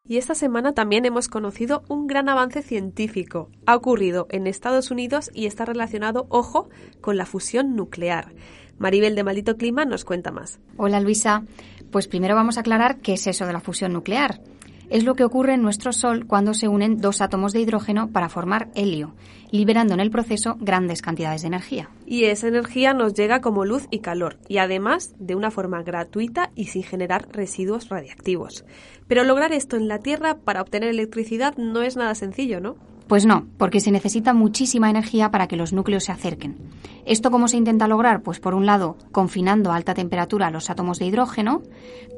Y 0.09 0.17
esta 0.17 0.35
semana 0.35 0.73
también 0.73 1.05
hemos 1.05 1.27
conocido 1.27 1.83
un 1.89 2.07
gran 2.07 2.29
avance 2.29 2.61
científico. 2.61 3.49
Ha 3.65 3.75
ocurrido 3.75 4.27
en 4.29 4.47
Estados 4.47 4.89
Unidos 4.89 5.29
y 5.33 5.47
está 5.47 5.65
relacionado, 5.65 6.27
ojo, 6.29 6.69
con 7.01 7.17
la 7.17 7.25
fusión 7.25 7.75
nuclear. 7.75 8.33
Maribel 8.79 9.15
de 9.15 9.23
Maldito 9.23 9.57
Clima 9.57 9.83
nos 9.83 10.05
cuenta 10.05 10.31
más. 10.31 10.59
Hola 10.77 11.01
Luisa. 11.01 11.43
Pues 11.91 12.07
primero 12.07 12.35
vamos 12.35 12.57
a 12.57 12.61
aclarar 12.61 12.97
qué 12.99 13.13
es 13.13 13.27
eso 13.27 13.45
de 13.45 13.53
la 13.53 13.59
fusión 13.59 13.91
nuclear. 13.91 14.39
Es 14.89 15.03
lo 15.03 15.15
que 15.15 15.25
ocurre 15.25 15.53
en 15.53 15.61
nuestro 15.61 15.91
Sol 15.91 16.25
cuando 16.27 16.53
se 16.53 16.69
unen 16.69 16.97
dos 16.97 17.19
átomos 17.19 17.51
de 17.51 17.59
hidrógeno 17.59 18.09
para 18.09 18.29
formar 18.29 18.69
helio, 18.73 19.15
liberando 19.51 19.93
en 19.93 19.99
el 19.99 20.11
proceso 20.11 20.55
grandes 20.61 21.01
cantidades 21.01 21.41
de 21.41 21.47
energía. 21.47 21.89
Y 22.05 22.23
esa 22.23 22.47
energía 22.47 22.93
nos 22.93 23.13
llega 23.13 23.41
como 23.41 23.65
luz 23.65 23.87
y 23.91 23.99
calor, 23.99 24.37
y 24.47 24.59
además 24.59 25.13
de 25.19 25.35
una 25.35 25.51
forma 25.51 25.83
gratuita 25.83 26.51
y 26.55 26.67
sin 26.67 26.83
generar 26.83 27.27
residuos 27.33 27.89
radiactivos. 27.89 28.63
Pero 29.09 29.25
lograr 29.25 29.51
esto 29.51 29.75
en 29.75 29.89
la 29.89 29.99
Tierra 29.99 30.37
para 30.37 30.61
obtener 30.61 30.89
electricidad 30.89 31.57
no 31.57 31.81
es 31.81 31.97
nada 31.97 32.15
sencillo, 32.15 32.61
¿no? 32.61 32.77
Pues 33.07 33.25
no, 33.25 33.47
porque 33.57 33.79
se 33.79 33.91
necesita 33.91 34.33
muchísima 34.33 34.89
energía 34.89 35.31
para 35.31 35.47
que 35.47 35.55
los 35.55 35.71
núcleos 35.71 36.03
se 36.03 36.11
acerquen. 36.11 36.57
¿Esto 37.05 37.31
cómo 37.31 37.47
se 37.47 37.55
intenta 37.55 37.87
lograr? 37.87 38.21
Pues 38.21 38.41
por 38.41 38.53
un 38.53 38.65
lado, 38.65 38.97
confinando 39.13 39.71
a 39.71 39.77
alta 39.77 39.93
temperatura 39.93 40.51
los 40.51 40.69
átomos 40.69 40.99
de 40.99 41.05
hidrógeno, 41.05 41.61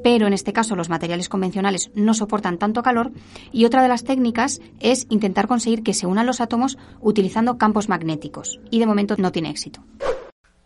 pero 0.02 0.26
en 0.26 0.32
este 0.32 0.52
caso 0.52 0.74
los 0.74 0.88
materiales 0.88 1.28
convencionales 1.28 1.92
no 1.94 2.12
soportan 2.12 2.58
tanto 2.58 2.82
calor, 2.82 3.12
y 3.52 3.66
otra 3.66 3.82
de 3.82 3.88
las 3.88 4.02
técnicas 4.02 4.60
es 4.80 5.06
intentar 5.10 5.46
conseguir 5.46 5.84
que 5.84 5.94
se 5.94 6.08
unan 6.08 6.26
los 6.26 6.40
átomos 6.40 6.76
utilizando 7.00 7.56
campos 7.56 7.88
magnéticos, 7.88 8.58
y 8.70 8.80
de 8.80 8.86
momento 8.86 9.14
no 9.16 9.30
tiene 9.30 9.50
éxito. 9.50 9.84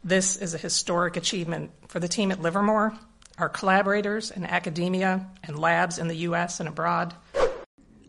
This 0.07 0.41
is 0.41 0.55
a 0.55 0.59
historic 0.59 1.19
achievement 1.19 1.71
for 1.89 2.01
the 2.01 2.09
team 2.09 2.31
at 2.31 2.41
Livermore, 2.41 2.93
our 3.39 3.51
collaborators 3.51 4.31
in 4.35 4.47
academia 4.47 5.29
and 5.47 5.59
labs 5.59 5.99
in 5.99 6.09
the 6.09 6.27
US 6.29 6.61
and 6.61 6.69
abroad. 6.69 7.13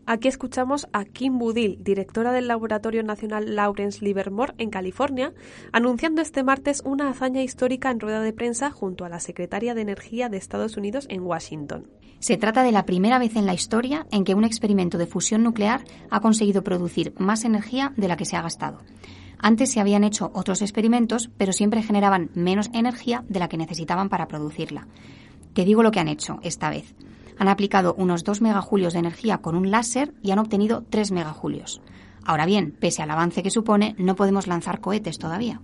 Aquí 0.08 0.28
escuchamos 0.28 0.86
a 0.92 1.04
Kim 1.04 1.36
Budil, 1.36 1.78
directora 1.82 2.30
del 2.30 2.46
Laboratorio 2.46 3.02
Nacional 3.02 3.56
Lawrence 3.56 4.04
Livermore 4.04 4.54
en 4.56 4.70
California, 4.70 5.32
anunciando 5.72 6.22
este 6.22 6.44
martes 6.44 6.80
una 6.84 7.10
hazaña 7.10 7.42
histórica 7.42 7.90
en 7.90 7.98
rueda 7.98 8.20
de 8.20 8.32
prensa 8.32 8.70
junto 8.70 9.04
a 9.04 9.08
la 9.08 9.18
secretaria 9.18 9.74
de 9.74 9.80
Energía 9.80 10.28
de 10.28 10.36
Estados 10.36 10.76
Unidos 10.76 11.06
en 11.10 11.22
Washington. 11.22 11.88
Se 12.20 12.36
trata 12.36 12.62
de 12.62 12.70
la 12.70 12.86
primera 12.86 13.18
vez 13.18 13.34
en 13.34 13.46
la 13.46 13.54
historia 13.54 14.06
en 14.12 14.22
que 14.22 14.36
un 14.36 14.44
experimento 14.44 14.96
de 14.96 15.08
fusión 15.08 15.42
nuclear 15.42 15.82
ha 16.08 16.20
conseguido 16.20 16.62
producir 16.62 17.12
más 17.18 17.44
energía 17.44 17.92
de 17.96 18.06
la 18.06 18.16
que 18.16 18.26
se 18.26 18.36
ha 18.36 18.42
gastado. 18.42 18.78
Antes 19.38 19.72
se 19.72 19.80
habían 19.80 20.04
hecho 20.04 20.30
otros 20.34 20.62
experimentos, 20.62 21.30
pero 21.36 21.52
siempre 21.52 21.82
generaban 21.82 22.30
menos 22.32 22.70
energía 22.72 23.24
de 23.28 23.40
la 23.40 23.48
que 23.48 23.58
necesitaban 23.58 24.08
para 24.08 24.28
producirla. 24.28 24.86
Te 25.52 25.64
digo 25.64 25.82
lo 25.82 25.90
que 25.90 25.98
han 25.98 26.08
hecho 26.08 26.38
esta 26.42 26.70
vez. 26.70 26.94
Han 27.38 27.48
aplicado 27.48 27.94
unos 27.98 28.24
2 28.24 28.40
megajulios 28.40 28.92
de 28.92 29.00
energía 29.00 29.38
con 29.38 29.56
un 29.56 29.70
láser 29.70 30.14
y 30.22 30.30
han 30.30 30.38
obtenido 30.38 30.84
3 30.88 31.12
megajulios. 31.12 31.82
Ahora 32.24 32.46
bien, 32.46 32.72
pese 32.72 33.02
al 33.02 33.10
avance 33.10 33.42
que 33.42 33.50
supone, 33.50 33.94
no 33.98 34.16
podemos 34.16 34.46
lanzar 34.46 34.80
cohetes 34.80 35.18
todavía. 35.18 35.60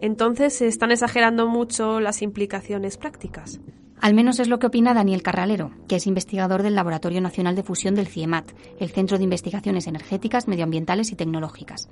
Entonces, 0.00 0.54
¿se 0.54 0.66
están 0.66 0.90
exagerando 0.90 1.46
mucho 1.46 2.00
las 2.00 2.22
implicaciones 2.22 2.96
prácticas? 2.96 3.60
Al 4.00 4.14
menos 4.14 4.38
es 4.38 4.48
lo 4.48 4.58
que 4.58 4.66
opina 4.66 4.94
Daniel 4.94 5.22
Carralero, 5.22 5.70
que 5.88 5.96
es 5.96 6.06
investigador 6.06 6.62
del 6.62 6.74
Laboratorio 6.74 7.20
Nacional 7.20 7.56
de 7.56 7.62
Fusión 7.62 7.94
del 7.94 8.06
CIEMAT, 8.06 8.52
el 8.78 8.90
Centro 8.90 9.18
de 9.18 9.24
Investigaciones 9.24 9.86
Energéticas, 9.86 10.48
Medioambientales 10.48 11.10
y 11.12 11.16
Tecnológicas. 11.16 11.88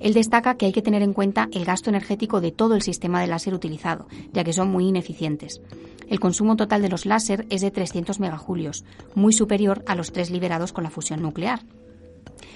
Él 0.00 0.14
destaca 0.14 0.56
que 0.56 0.66
hay 0.66 0.72
que 0.72 0.82
tener 0.82 1.02
en 1.02 1.12
cuenta 1.12 1.48
el 1.52 1.64
gasto 1.64 1.90
energético 1.90 2.40
de 2.40 2.52
todo 2.52 2.74
el 2.74 2.82
sistema 2.82 3.20
de 3.20 3.26
láser 3.26 3.54
utilizado, 3.54 4.08
ya 4.32 4.44
que 4.44 4.52
son 4.52 4.70
muy 4.70 4.86
ineficientes. 4.86 5.60
El 6.08 6.20
consumo 6.20 6.56
total 6.56 6.82
de 6.82 6.88
los 6.88 7.06
láser 7.06 7.46
es 7.50 7.60
de 7.60 7.70
300 7.70 8.18
megajulios, 8.18 8.84
muy 9.14 9.32
superior 9.32 9.84
a 9.86 9.94
los 9.94 10.12
tres 10.12 10.30
liberados 10.30 10.72
con 10.72 10.84
la 10.84 10.90
fusión 10.90 11.22
nuclear. 11.22 11.60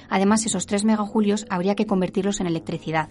Además, 0.09 0.47
esos 0.47 0.67
3 0.67 0.85
megajulios 0.85 1.47
habría 1.49 1.75
que 1.75 1.87
convertirlos 1.87 2.41
en 2.41 2.47
electricidad, 2.47 3.09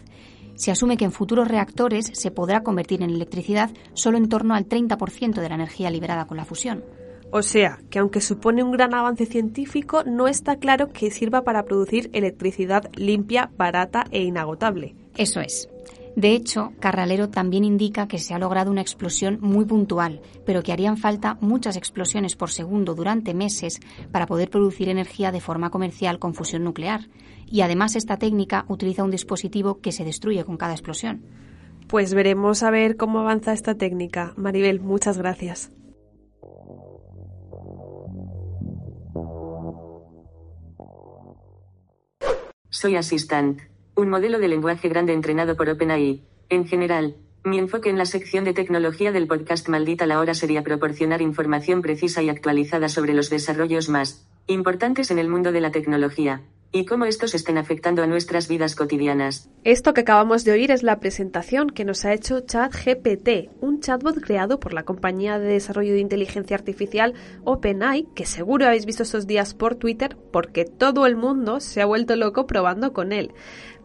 se 0.56 0.72
asume 0.72 0.98
que 0.98 1.06
en 1.06 1.12
futuros 1.12 1.48
reactores 1.48 2.12
se 2.14 2.32
podrá 2.32 2.64
convertir 2.64 3.02
en 3.02 3.10
electricidad 3.10 3.72
solo 3.94 4.18
en 4.18 4.30
torno 4.30 4.56
al 4.56 4.68
30% 4.68 5.42
de 5.42 5.50
la 5.50 5.56
energía 5.56 5.90
liberada 5.90 6.26
con 6.26 6.38
la 6.38 6.46
fusión. 6.46 6.84
O 7.32 7.42
sea, 7.42 7.80
que 7.90 8.00
aunque 8.00 8.22
supone 8.22 8.64
un 8.64 8.72
gran 8.72 8.94
avance 8.94 9.26
científico, 9.26 10.04
no 10.06 10.28
está 10.28 10.58
claro 10.58 10.94
que 10.94 11.12
sirva 11.12 11.44
para 11.44 11.66
producir 11.66 12.10
electricidad 12.14 12.90
limpia, 12.96 13.52
barata 13.58 14.06
e 14.12 14.24
inagotable. 14.24 14.96
Eso 15.16 15.42
es. 15.42 15.68
De 16.16 16.32
hecho, 16.32 16.72
Carralero 16.80 17.30
también 17.30 17.66
indica 17.66 18.08
que 18.08 18.20
se 18.20 18.34
ha 18.34 18.40
logrado 18.40 18.72
una 18.72 18.80
explosión 18.80 19.38
muy 19.42 19.66
puntual, 19.66 20.22
pero 20.46 20.64
que 20.64 20.72
harían 20.72 20.96
falta 20.96 21.38
muchas 21.42 21.76
explosiones 21.76 22.38
por 22.38 22.52
segundo 22.52 22.96
durante 22.96 23.34
meses 23.34 23.82
para 24.14 24.26
poder 24.26 24.50
producir 24.50 24.88
energía 24.88 25.34
de 25.34 25.42
forma 25.42 25.72
comercial 25.72 26.18
con 26.18 26.34
fusión 26.34 26.64
nuclear. 26.64 27.10
Y 27.46 27.62
además 27.62 27.96
esta 27.96 28.18
técnica 28.18 28.66
utiliza 28.68 29.04
un 29.04 29.12
dispositivo 29.12 29.80
que 29.80 29.92
se 29.92 30.04
destruye 30.04 30.44
con 30.44 30.58
cada 30.58 30.74
explosión. 30.74 31.24
Pues 31.88 32.14
veremos 32.14 32.64
a 32.64 32.72
ver 32.72 32.98
cómo 32.98 33.20
avanza 33.20 33.54
esta 33.54 33.75
técnica. 33.75 34.34
Maribel, 34.36 34.80
muchas 34.80 35.18
gracias. 35.18 35.72
Soy 42.70 42.96
Assistant 42.96 43.62
un 43.96 44.10
modelo 44.10 44.40
de 44.40 44.50
lenguaje 44.50 44.90
grande 44.90 45.14
entrenado 45.14 45.56
por 45.56 45.70
OpenAI. 45.70 46.22
En 46.50 46.68
general, 46.68 47.16
mi 47.46 47.58
enfoque 47.60 47.90
en 47.90 47.98
la 47.98 48.06
sección 48.06 48.44
de 48.44 48.54
tecnología 48.54 49.14
del 49.14 49.28
podcast 49.28 49.70
Maldita 49.70 50.06
la 50.06 50.20
Hora 50.20 50.34
sería 50.34 50.64
proporcionar 50.64 51.22
información 51.22 51.82
precisa 51.82 52.22
y 52.22 52.30
actualizada 52.30 52.90
sobre 52.90 53.14
los 53.14 53.30
desarrollos 53.30 53.88
más 53.88 54.28
importantes 54.48 55.12
en 55.12 55.20
el 55.20 55.30
mundo 55.30 55.54
de 55.54 55.62
la 55.62 55.72
tecnología 55.72 56.42
y 56.75 56.84
cómo 56.84 57.05
estos 57.05 57.34
estén 57.34 57.58
afectando 57.58 58.03
a 58.03 58.08
nuestras 58.08 58.50
vidas 58.50 58.75
cotidianas. 58.75 59.50
Esto 59.63 59.94
que 59.94 60.01
acabamos 60.01 60.44
de 60.44 60.51
oír 60.51 60.72
es 60.72 60.84
la 60.84 61.00
presentación 61.00 61.70
que 61.70 61.86
nos 61.86 62.03
ha 62.03 62.12
hecho 62.12 62.41
ChatGPT, 62.41 63.50
un 63.62 63.79
chatbot 63.79 64.20
creado 64.20 64.60
por 64.60 64.74
la 64.74 64.84
compañía 64.84 65.39
de 65.39 65.48
desarrollo 65.48 65.94
de 65.94 66.01
inteligencia 66.01 66.58
artificial 66.58 67.13
OpenAI, 67.46 68.10
que 68.13 68.25
seguro 68.25 68.65
habéis 68.65 68.86
visto 68.86 69.03
estos 69.03 69.25
días 69.25 69.53
por 69.53 69.75
Twitter 69.75 70.17
porque 70.34 70.65
todo 70.65 71.05
el 71.05 71.15
mundo 71.15 71.62
se 71.62 71.82
ha 71.82 71.86
vuelto 71.86 72.17
loco 72.17 72.46
probando 72.46 72.91
con 72.91 73.13
él. 73.13 73.32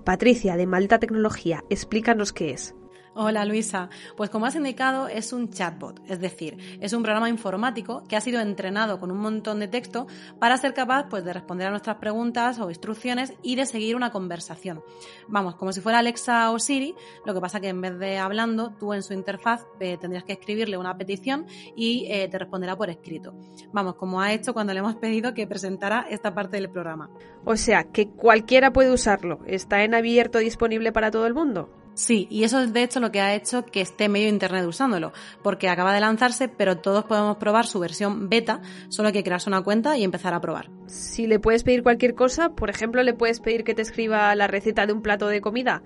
Patricia, 0.05 0.57
de 0.57 0.67
Malta 0.67 0.99
Tecnología, 0.99 1.63
explícanos 1.71 2.33
qué 2.33 2.51
es. 2.51 2.75
Hola 3.13 3.45
Luisa, 3.45 3.91
pues 4.17 4.31
como 4.31 4.47
has 4.47 4.55
indicado 4.55 5.09
es 5.09 5.33
un 5.33 5.51
chatbot, 5.51 6.01
es 6.09 6.21
decir, 6.21 6.79
es 6.81 6.93
un 6.93 7.03
programa 7.03 7.29
informático 7.29 8.05
que 8.09 8.15
ha 8.15 8.21
sido 8.21 8.41
entrenado 8.41 9.01
con 9.01 9.11
un 9.11 9.19
montón 9.19 9.59
de 9.59 9.67
texto 9.67 10.07
para 10.39 10.57
ser 10.59 10.75
capaz 10.75 11.09
pues, 11.11 11.25
de 11.25 11.33
responder 11.33 11.67
a 11.67 11.71
nuestras 11.71 11.97
preguntas 11.97 12.61
o 12.61 12.69
instrucciones 12.69 13.35
y 13.43 13.57
de 13.57 13.67
seguir 13.67 13.97
una 13.97 14.13
conversación. 14.13 14.85
Vamos, 15.27 15.57
como 15.57 15.73
si 15.73 15.81
fuera 15.81 15.99
Alexa 15.99 16.53
o 16.53 16.61
Siri, 16.61 16.95
lo 17.27 17.35
que 17.35 17.41
pasa 17.41 17.59
que 17.59 17.69
en 17.69 17.81
vez 17.81 17.99
de 17.99 18.19
hablando, 18.19 18.75
tú 18.79 18.95
en 18.95 19.03
su 19.03 19.13
interfaz 19.13 19.67
eh, 19.81 19.99
tendrías 20.01 20.23
que 20.23 20.35
escribirle 20.35 20.79
una 20.79 20.97
petición 20.97 21.47
y 21.75 22.07
eh, 22.11 22.29
te 22.29 22.39
responderá 22.39 22.77
por 22.77 22.91
escrito. 22.91 23.35
Vamos, 23.73 23.97
como 23.97 24.21
ha 24.21 24.33
hecho 24.33 24.55
cuando 24.55 24.73
le 24.73 24.79
hemos 24.79 24.95
pedido 24.95 25.35
que 25.35 25.49
presentara 25.49 26.07
esta 26.09 26.33
parte 26.33 26.59
del 26.59 26.71
programa. 26.71 27.11
O 27.45 27.57
sea, 27.57 27.83
que 27.83 28.09
cualquiera 28.09 28.73
puede 28.73 28.93
usarlo, 28.93 29.41
está 29.47 29.83
en 29.83 29.97
abierto 29.97 30.39
disponible 30.39 30.93
para 30.93 31.11
todo 31.11 31.27
el 31.27 31.35
mundo. 31.35 31.80
Sí, 31.95 32.27
y 32.31 32.45
eso 32.45 32.61
es 32.61 32.73
de 32.73 32.83
hecho 32.83 33.01
lo 33.01 33.13
que 33.13 33.21
ha 33.21 33.35
hecho 33.35 33.67
que 33.67 33.81
esté 33.81 34.09
medio 34.09 34.29
internet 34.29 34.65
usándolo, 34.67 35.13
porque 35.43 35.69
acaba 35.69 35.93
de 35.93 36.01
lanzarse, 36.01 36.49
pero 36.49 36.79
todos 36.79 37.05
podemos 37.05 37.37
probar 37.37 37.67
su 37.67 37.79
versión 37.81 38.29
beta, 38.29 38.63
solo 38.89 39.09
hay 39.09 39.13
que 39.13 39.25
crearse 39.25 39.51
una 39.51 39.63
cuenta 39.63 39.99
y 39.99 40.05
empezar 40.05 40.33
a 40.33 40.41
probar. 40.41 40.71
Si 40.87 41.27
le 41.27 41.41
puedes 41.41 41.65
pedir 41.65 41.83
cualquier 41.83 42.15
cosa, 42.15 42.51
por 42.51 42.71
ejemplo, 42.71 43.03
le 43.03 43.13
puedes 43.13 43.41
pedir 43.41 43.65
que 43.65 43.75
te 43.75 43.83
escriba 43.83 44.35
la 44.35 44.47
receta 44.47 44.87
de 44.87 44.93
un 44.93 45.03
plato 45.03 45.27
de 45.27 45.41
comida, 45.41 45.83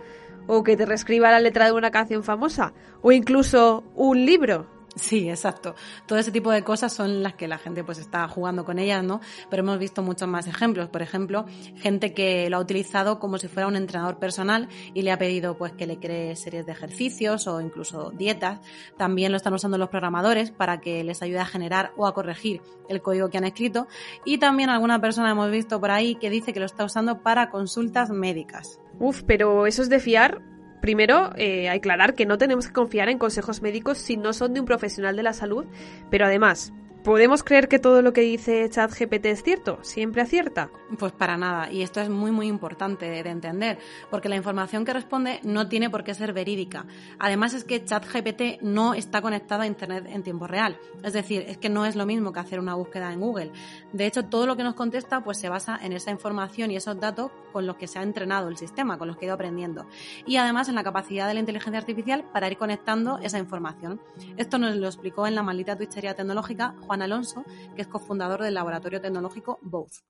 o 0.46 0.62
que 0.62 0.76
te 0.76 0.86
reescriba 0.86 1.30
la 1.30 1.40
letra 1.40 1.66
de 1.66 1.72
una 1.72 1.90
canción 1.90 2.22
famosa, 2.22 2.74
o 3.02 3.12
incluso 3.12 3.84
un 3.94 4.26
libro. 4.26 4.73
Sí, 4.96 5.28
exacto. 5.28 5.74
Todo 6.06 6.20
ese 6.20 6.30
tipo 6.30 6.52
de 6.52 6.62
cosas 6.62 6.92
son 6.92 7.22
las 7.22 7.34
que 7.34 7.48
la 7.48 7.58
gente 7.58 7.82
pues 7.82 7.98
está 7.98 8.28
jugando 8.28 8.64
con 8.64 8.78
ellas, 8.78 9.02
¿no? 9.02 9.20
Pero 9.50 9.62
hemos 9.64 9.78
visto 9.78 10.02
muchos 10.02 10.28
más 10.28 10.46
ejemplos. 10.46 10.88
Por 10.88 11.02
ejemplo, 11.02 11.46
gente 11.76 12.14
que 12.14 12.48
lo 12.48 12.58
ha 12.58 12.60
utilizado 12.60 13.18
como 13.18 13.38
si 13.38 13.48
fuera 13.48 13.66
un 13.66 13.74
entrenador 13.74 14.18
personal 14.18 14.68
y 14.94 15.02
le 15.02 15.10
ha 15.10 15.18
pedido 15.18 15.56
pues 15.56 15.72
que 15.72 15.86
le 15.86 15.98
cree 15.98 16.36
series 16.36 16.64
de 16.66 16.72
ejercicios 16.72 17.48
o 17.48 17.60
incluso 17.60 18.10
dietas. 18.10 18.60
También 18.96 19.32
lo 19.32 19.36
están 19.36 19.54
usando 19.54 19.78
los 19.78 19.88
programadores 19.88 20.52
para 20.52 20.80
que 20.80 21.02
les 21.02 21.22
ayude 21.22 21.40
a 21.40 21.46
generar 21.46 21.92
o 21.96 22.06
a 22.06 22.14
corregir 22.14 22.62
el 22.88 23.02
código 23.02 23.30
que 23.30 23.38
han 23.38 23.44
escrito. 23.44 23.88
Y 24.24 24.38
también 24.38 24.70
alguna 24.70 25.00
persona 25.00 25.32
hemos 25.32 25.50
visto 25.50 25.80
por 25.80 25.90
ahí 25.90 26.14
que 26.14 26.30
dice 26.30 26.52
que 26.52 26.60
lo 26.60 26.66
está 26.66 26.84
usando 26.84 27.20
para 27.20 27.50
consultas 27.50 28.10
médicas. 28.10 28.80
Uf, 29.00 29.24
pero 29.26 29.66
eso 29.66 29.82
es 29.82 29.88
de 29.88 29.98
fiar 29.98 30.53
Primero, 30.84 31.30
eh, 31.36 31.70
aclarar 31.70 32.14
que 32.14 32.26
no 32.26 32.36
tenemos 32.36 32.66
que 32.66 32.74
confiar 32.74 33.08
en 33.08 33.16
consejos 33.16 33.62
médicos 33.62 33.96
si 33.96 34.18
no 34.18 34.34
son 34.34 34.52
de 34.52 34.60
un 34.60 34.66
profesional 34.66 35.16
de 35.16 35.22
la 35.22 35.32
salud, 35.32 35.64
pero 36.10 36.26
además, 36.26 36.74
¿Podemos 37.04 37.42
creer 37.42 37.68
que 37.68 37.78
todo 37.78 38.00
lo 38.00 38.14
que 38.14 38.22
dice 38.22 38.66
ChatGPT 38.70 39.26
es 39.26 39.42
cierto? 39.42 39.78
¿Siempre 39.82 40.22
acierta? 40.22 40.70
Pues 40.98 41.12
para 41.12 41.36
nada, 41.36 41.70
y 41.70 41.82
esto 41.82 42.00
es 42.00 42.08
muy 42.08 42.30
muy 42.30 42.46
importante 42.46 43.04
de 43.04 43.28
entender, 43.28 43.78
porque 44.10 44.30
la 44.30 44.36
información 44.36 44.86
que 44.86 44.94
responde 44.94 45.38
no 45.42 45.68
tiene 45.68 45.90
por 45.90 46.02
qué 46.02 46.14
ser 46.14 46.32
verídica. 46.32 46.86
Además 47.18 47.52
es 47.52 47.64
que 47.64 47.84
ChatGPT 47.84 48.62
no 48.62 48.94
está 48.94 49.20
conectado 49.20 49.60
a 49.60 49.66
Internet 49.66 50.06
en 50.08 50.22
tiempo 50.22 50.46
real, 50.46 50.78
es 51.02 51.12
decir, 51.12 51.44
es 51.46 51.58
que 51.58 51.68
no 51.68 51.84
es 51.84 51.94
lo 51.94 52.06
mismo 52.06 52.32
que 52.32 52.40
hacer 52.40 52.58
una 52.58 52.74
búsqueda 52.74 53.12
en 53.12 53.20
Google. 53.20 53.52
De 53.92 54.06
hecho, 54.06 54.24
todo 54.24 54.46
lo 54.46 54.56
que 54.56 54.62
nos 54.62 54.74
contesta 54.74 55.22
pues 55.22 55.38
se 55.38 55.50
basa 55.50 55.78
en 55.82 55.92
esa 55.92 56.10
información 56.10 56.70
y 56.70 56.76
esos 56.76 56.98
datos 56.98 57.30
con 57.52 57.66
los 57.66 57.76
que 57.76 57.86
se 57.86 57.98
ha 57.98 58.02
entrenado 58.02 58.48
el 58.48 58.56
sistema, 58.56 58.96
con 58.96 59.08
los 59.08 59.18
que 59.18 59.26
ha 59.26 59.28
ido 59.28 59.34
aprendiendo. 59.34 59.86
Y 60.24 60.36
además 60.36 60.70
en 60.70 60.74
la 60.74 60.82
capacidad 60.82 61.28
de 61.28 61.34
la 61.34 61.40
inteligencia 61.40 61.78
artificial 61.78 62.24
para 62.32 62.48
ir 62.50 62.56
conectando 62.56 63.18
esa 63.18 63.38
información. 63.38 64.00
Esto 64.38 64.58
nos 64.58 64.74
lo 64.74 64.86
explicó 64.86 65.26
en 65.26 65.34
la 65.34 65.42
maldita 65.42 65.76
twitchería 65.76 66.14
tecnológica 66.14 66.74
Juan 66.80 66.93
Alonso, 67.02 67.44
que 67.74 67.82
es 67.82 67.88
cofundador 67.88 68.42
del 68.42 68.54
laboratorio 68.54 69.00
tecnológico 69.00 69.58
Both. 69.62 70.02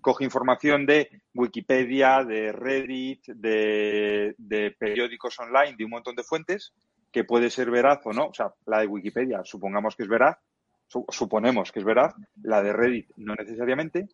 Coge 0.00 0.24
información 0.24 0.84
de 0.84 1.22
Wikipedia, 1.34 2.24
de 2.24 2.52
Reddit, 2.52 3.26
de, 3.26 4.76
periódicos 4.78 5.38
online, 5.38 5.76
de 5.76 5.84
un 5.84 5.90
montón 5.90 6.16
de 6.16 6.24
fuentes, 6.24 6.72
que 7.12 7.24
puede 7.24 7.50
ser 7.50 7.70
veraz 7.70 8.00
o 8.04 8.12
no. 8.12 8.26
O 8.26 8.34
sea, 8.34 8.52
la 8.66 8.80
de 8.80 8.88
Wikipedia, 8.88 9.42
supongamos 9.44 9.94
que 9.94 10.02
es 10.02 10.08
veraz, 10.08 10.38
suponemos 11.08 11.70
que 11.70 11.78
es 11.78 11.84
veraz, 11.84 12.14
la 12.42 12.62
de 12.62 12.72
Reddit 12.72 13.10
no 13.16 13.34
necesariamente. 13.34 14.08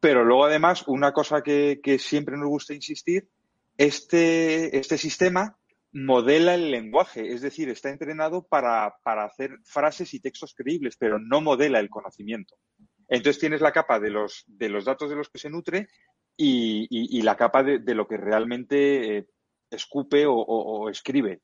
Pero 0.00 0.24
luego, 0.24 0.46
además, 0.46 0.82
una 0.88 1.12
cosa 1.12 1.42
que, 1.42 1.80
que 1.80 1.98
siempre 1.98 2.36
nos 2.36 2.48
gusta 2.48 2.74
insistir, 2.74 3.28
este, 3.78 4.76
este 4.76 4.98
sistema 4.98 5.56
modela 5.92 6.54
el 6.54 6.70
lenguaje, 6.70 7.32
es 7.32 7.42
decir, 7.42 7.68
está 7.68 7.90
entrenado 7.90 8.46
para, 8.46 8.94
hacer 9.04 9.58
frases 9.64 10.14
y 10.14 10.20
textos 10.20 10.54
creíbles, 10.54 10.96
pero 10.98 11.18
no 11.18 11.40
modela 11.40 11.80
el 11.80 11.90
conocimiento. 11.90 12.56
Entonces 13.08 13.38
tienes 13.38 13.60
la 13.60 13.72
capa 13.72 14.00
de 14.00 14.10
los, 14.10 14.44
de 14.46 14.68
los 14.68 14.84
datos 14.84 15.10
de 15.10 15.16
los 15.16 15.28
que 15.28 15.38
se 15.38 15.50
nutre 15.50 15.88
y, 16.36 17.20
la 17.22 17.36
capa 17.36 17.62
de, 17.62 17.94
lo 17.94 18.08
que 18.08 18.16
realmente 18.16 19.18
eh, 19.18 19.26
escupe 19.70 20.24
o 20.26 20.88
escribe. 20.88 21.40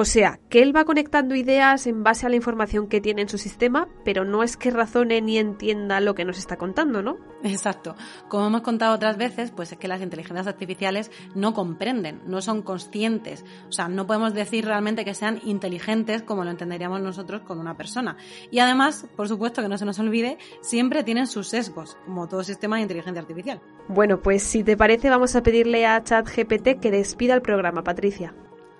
O 0.00 0.04
sea, 0.04 0.38
que 0.48 0.62
él 0.62 0.74
va 0.74 0.84
conectando 0.84 1.34
ideas 1.34 1.88
en 1.88 2.04
base 2.04 2.24
a 2.24 2.28
la 2.28 2.36
información 2.36 2.86
que 2.86 3.00
tiene 3.00 3.22
en 3.22 3.28
su 3.28 3.36
sistema, 3.36 3.88
pero 4.04 4.24
no 4.24 4.44
es 4.44 4.56
que 4.56 4.70
razone 4.70 5.20
ni 5.20 5.38
entienda 5.38 5.98
lo 5.98 6.14
que 6.14 6.24
nos 6.24 6.38
está 6.38 6.56
contando, 6.56 7.02
¿no? 7.02 7.16
Exacto. 7.42 7.96
Como 8.28 8.46
hemos 8.46 8.60
contado 8.60 8.94
otras 8.94 9.16
veces, 9.16 9.50
pues 9.50 9.72
es 9.72 9.78
que 9.78 9.88
las 9.88 10.00
inteligencias 10.00 10.46
artificiales 10.46 11.10
no 11.34 11.52
comprenden, 11.52 12.22
no 12.26 12.40
son 12.42 12.62
conscientes. 12.62 13.44
O 13.68 13.72
sea, 13.72 13.88
no 13.88 14.06
podemos 14.06 14.34
decir 14.34 14.66
realmente 14.66 15.04
que 15.04 15.14
sean 15.14 15.40
inteligentes 15.44 16.22
como 16.22 16.44
lo 16.44 16.50
entenderíamos 16.52 17.00
nosotros 17.00 17.40
con 17.40 17.58
una 17.58 17.76
persona. 17.76 18.16
Y 18.52 18.60
además, 18.60 19.04
por 19.16 19.26
supuesto 19.26 19.62
que 19.62 19.68
no 19.68 19.78
se 19.78 19.84
nos 19.84 19.98
olvide, 19.98 20.38
siempre 20.60 21.02
tienen 21.02 21.26
sus 21.26 21.48
sesgos, 21.48 21.96
como 22.04 22.28
todo 22.28 22.44
sistema 22.44 22.76
de 22.76 22.82
inteligencia 22.82 23.20
artificial. 23.20 23.60
Bueno, 23.88 24.22
pues 24.22 24.44
si 24.44 24.62
te 24.62 24.76
parece, 24.76 25.10
vamos 25.10 25.34
a 25.34 25.42
pedirle 25.42 25.86
a 25.86 26.04
ChatGPT 26.04 26.78
que 26.80 26.92
despida 26.92 27.34
el 27.34 27.42
programa, 27.42 27.82
Patricia. 27.82 28.32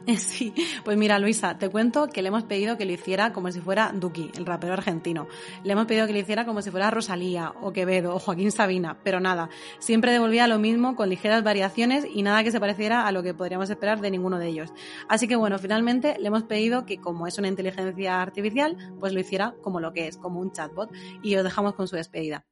Sí, 0.18 0.54
pues 0.84 0.96
mira 0.96 1.18
Luisa, 1.18 1.58
te 1.58 1.68
cuento 1.68 2.08
que 2.08 2.22
le 2.22 2.28
hemos 2.28 2.44
pedido 2.44 2.78
que 2.78 2.86
lo 2.86 2.92
hiciera 2.92 3.32
como 3.32 3.52
si 3.52 3.60
fuera 3.60 3.92
Duki, 3.94 4.30
el 4.36 4.46
rapero 4.46 4.72
argentino. 4.72 5.28
Le 5.64 5.72
hemos 5.72 5.86
pedido 5.86 6.06
que 6.06 6.12
lo 6.12 6.18
hiciera 6.18 6.46
como 6.46 6.62
si 6.62 6.70
fuera 6.70 6.90
Rosalía 6.90 7.52
o 7.60 7.72
Quevedo 7.72 8.14
o 8.14 8.18
Joaquín 8.18 8.50
Sabina, 8.50 8.98
pero 9.04 9.20
nada, 9.20 9.50
siempre 9.78 10.12
devolvía 10.12 10.46
lo 10.46 10.58
mismo 10.58 10.96
con 10.96 11.10
ligeras 11.10 11.42
variaciones 11.42 12.06
y 12.10 12.22
nada 12.22 12.42
que 12.42 12.50
se 12.50 12.60
pareciera 12.60 13.06
a 13.06 13.12
lo 13.12 13.22
que 13.22 13.34
podríamos 13.34 13.68
esperar 13.68 14.00
de 14.00 14.10
ninguno 14.10 14.38
de 14.38 14.48
ellos. 14.48 14.72
Así 15.08 15.28
que 15.28 15.36
bueno, 15.36 15.58
finalmente 15.58 16.16
le 16.18 16.28
hemos 16.28 16.44
pedido 16.44 16.86
que 16.86 16.98
como 16.98 17.26
es 17.26 17.38
una 17.38 17.48
inteligencia 17.48 18.22
artificial, 18.22 18.76
pues 18.98 19.12
lo 19.12 19.20
hiciera 19.20 19.54
como 19.62 19.80
lo 19.80 19.92
que 19.92 20.08
es, 20.08 20.16
como 20.16 20.40
un 20.40 20.52
chatbot 20.52 20.90
y 21.22 21.36
os 21.36 21.44
dejamos 21.44 21.74
con 21.74 21.86
su 21.86 21.96
despedida. 21.96 22.44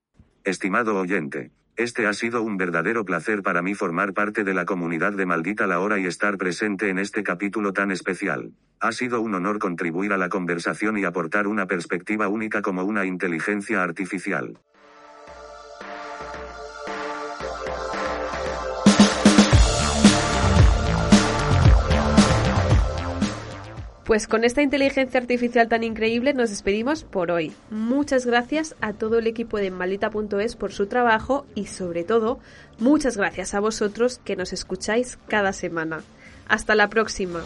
Estimado 0.44 0.98
oyente, 0.98 1.50
este 1.76 2.06
ha 2.06 2.14
sido 2.14 2.42
un 2.42 2.56
verdadero 2.56 3.04
placer 3.04 3.42
para 3.42 3.60
mí 3.60 3.74
formar 3.74 4.14
parte 4.14 4.44
de 4.44 4.54
la 4.54 4.64
comunidad 4.64 5.12
de 5.12 5.26
Maldita 5.26 5.66
la 5.66 5.80
Hora 5.80 5.98
y 5.98 6.06
estar 6.06 6.38
presente 6.38 6.88
en 6.88 6.98
este 6.98 7.22
capítulo 7.22 7.74
tan 7.74 7.90
especial. 7.90 8.52
Ha 8.80 8.92
sido 8.92 9.20
un 9.20 9.34
honor 9.34 9.58
contribuir 9.58 10.14
a 10.14 10.16
la 10.16 10.30
conversación 10.30 10.96
y 10.96 11.04
aportar 11.04 11.46
una 11.46 11.66
perspectiva 11.66 12.28
única 12.28 12.62
como 12.62 12.82
una 12.84 13.04
inteligencia 13.04 13.82
artificial. 13.82 14.58
Pues 24.06 24.28
con 24.28 24.44
esta 24.44 24.62
inteligencia 24.62 25.18
artificial 25.18 25.68
tan 25.68 25.82
increíble 25.82 26.32
nos 26.32 26.50
despedimos 26.50 27.02
por 27.02 27.32
hoy. 27.32 27.52
Muchas 27.70 28.24
gracias 28.24 28.76
a 28.80 28.92
todo 28.92 29.18
el 29.18 29.26
equipo 29.26 29.58
de 29.58 29.72
maldita.es 29.72 30.54
por 30.54 30.72
su 30.72 30.86
trabajo 30.86 31.44
y 31.56 31.66
sobre 31.66 32.04
todo 32.04 32.38
muchas 32.78 33.16
gracias 33.16 33.52
a 33.54 33.60
vosotros 33.60 34.20
que 34.24 34.36
nos 34.36 34.52
escucháis 34.52 35.18
cada 35.26 35.52
semana. 35.52 36.04
Hasta 36.46 36.76
la 36.76 36.88
próxima. 36.88 37.42